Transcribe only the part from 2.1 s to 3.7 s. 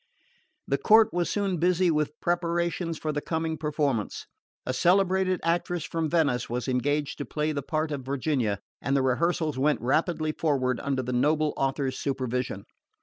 preparations for the coming